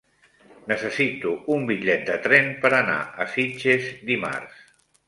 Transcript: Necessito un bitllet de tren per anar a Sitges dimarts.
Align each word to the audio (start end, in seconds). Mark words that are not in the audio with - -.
Necessito 0.71 1.33
un 1.57 1.67
bitllet 1.73 2.09
de 2.09 2.17
tren 2.27 2.51
per 2.65 2.75
anar 2.81 2.99
a 3.27 3.31
Sitges 3.37 3.91
dimarts. 4.11 4.63